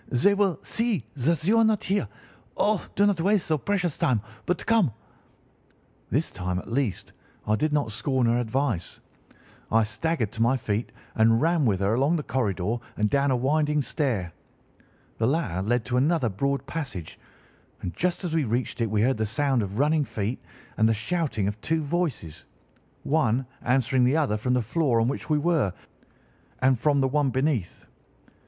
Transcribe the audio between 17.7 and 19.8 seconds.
and just as we reached it we heard the sound of